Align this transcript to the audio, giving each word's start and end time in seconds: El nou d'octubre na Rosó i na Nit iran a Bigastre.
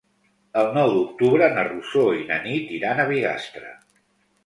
El 0.61 0.69
nou 0.77 0.93
d'octubre 0.95 1.51
na 1.59 1.67
Rosó 1.69 2.07
i 2.23 2.27
na 2.33 2.43
Nit 2.49 2.75
iran 2.81 3.07
a 3.07 3.09
Bigastre. 3.15 3.79